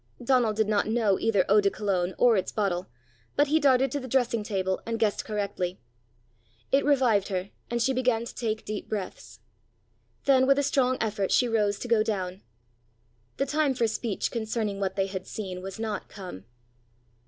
[0.23, 2.87] Donal did not know either eau de Cologne or its bottle,
[3.35, 5.79] but he darted to the dressing table and guessed correctly.
[6.71, 9.41] It revived her, and she began to take deep breaths.
[10.25, 12.41] Then with a strong effort she rose to go down.
[13.37, 16.45] The time for speech concerning what they had seen, was not come!